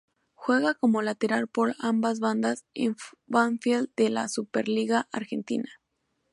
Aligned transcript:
Juega 0.33 0.73
como 0.73 1.03
lateral 1.03 1.47
por 1.47 1.75
ambas 1.77 2.19
bandas 2.19 2.65
en 2.73 2.95
Banfield 3.27 3.91
de 3.95 4.09
la 4.09 4.29
Superliga 4.29 5.07
Argentina. 5.11 5.79